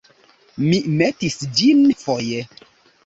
[0.69, 2.43] Mi metis ĝin foje.